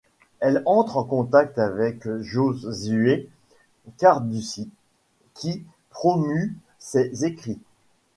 Il 0.41 0.63
entre 0.65 0.97
en 0.97 1.03
contact 1.03 1.59
avec 1.59 2.07
Giosuè 2.21 3.27
Carducci 3.99 4.67
qui 5.35 5.63
promeut 5.91 6.49
ses 6.79 7.23
écrits. 7.23 7.59